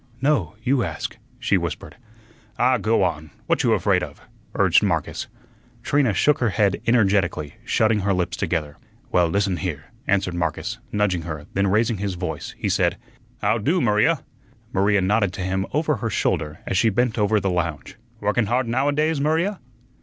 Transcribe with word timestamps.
"No, 0.19 0.55
you 0.63 0.81
ask," 0.83 1.15
she 1.37 1.59
whispered. 1.59 1.95
"Ah, 2.57 2.79
go 2.79 3.03
on; 3.03 3.29
what 3.45 3.61
you 3.61 3.77
'fraid 3.77 4.01
of?" 4.01 4.19
urged 4.55 4.81
Marcus. 4.81 5.27
Trina 5.83 6.11
shook 6.15 6.39
her 6.39 6.49
head 6.49 6.81
energetically, 6.87 7.53
shutting 7.63 7.99
her 7.99 8.11
lips 8.11 8.35
together. 8.35 8.77
"Well, 9.11 9.27
listen 9.27 9.57
here," 9.57 9.91
answered 10.07 10.33
Marcus, 10.33 10.79
nudging 10.91 11.21
her; 11.21 11.45
then 11.53 11.67
raising 11.67 11.97
his 11.97 12.15
voice, 12.15 12.55
he 12.57 12.67
said: 12.67 12.97
"How 13.43 13.59
do, 13.59 13.79
Maria?" 13.79 14.23
Maria 14.73 15.01
nodded 15.01 15.33
to 15.33 15.41
him 15.41 15.67
over 15.71 15.97
her 15.97 16.09
shoulder 16.09 16.61
as 16.65 16.79
she 16.79 16.89
bent 16.89 17.19
over 17.19 17.39
the 17.39 17.51
lounge. 17.51 17.95
"Workun 18.21 18.47
hard 18.47 18.67
nowadays, 18.67 19.21
Maria?" 19.21 19.59